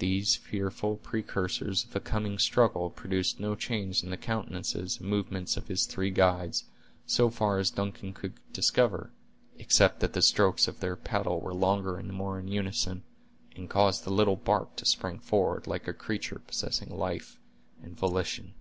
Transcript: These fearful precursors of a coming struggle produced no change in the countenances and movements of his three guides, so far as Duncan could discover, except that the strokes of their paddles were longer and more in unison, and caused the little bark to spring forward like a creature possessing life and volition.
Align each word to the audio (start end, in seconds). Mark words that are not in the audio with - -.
These 0.00 0.36
fearful 0.36 0.96
precursors 0.98 1.84
of 1.86 1.96
a 1.96 2.00
coming 2.00 2.38
struggle 2.38 2.90
produced 2.90 3.40
no 3.40 3.54
change 3.54 4.02
in 4.02 4.10
the 4.10 4.18
countenances 4.18 4.98
and 5.00 5.08
movements 5.08 5.56
of 5.56 5.68
his 5.68 5.86
three 5.86 6.10
guides, 6.10 6.64
so 7.06 7.30
far 7.30 7.58
as 7.58 7.70
Duncan 7.70 8.12
could 8.12 8.34
discover, 8.52 9.12
except 9.58 10.00
that 10.00 10.12
the 10.12 10.20
strokes 10.20 10.68
of 10.68 10.80
their 10.80 10.94
paddles 10.94 11.42
were 11.42 11.54
longer 11.54 11.96
and 11.96 12.12
more 12.12 12.38
in 12.38 12.48
unison, 12.48 13.02
and 13.56 13.70
caused 13.70 14.04
the 14.04 14.12
little 14.12 14.36
bark 14.36 14.76
to 14.76 14.84
spring 14.84 15.20
forward 15.20 15.66
like 15.66 15.88
a 15.88 15.94
creature 15.94 16.42
possessing 16.46 16.90
life 16.94 17.40
and 17.82 17.96
volition. 17.96 18.52